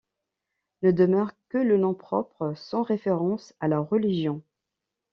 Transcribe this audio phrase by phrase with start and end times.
[0.81, 4.41] Ne demeure que le nom propre sans référence à la religion.